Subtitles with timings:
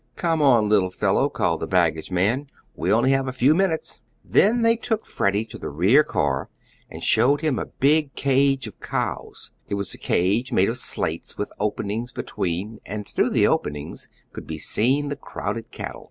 [0.15, 4.63] "Come on, little fellow," called the baggage man, "we only have a few minutes." Then
[4.63, 6.49] they took Freddie to the rear car
[6.89, 11.37] and showed him a big cage of cows it was a cage made of slates,
[11.37, 15.99] with openings between, and through the openings could be seen the crowded cattle.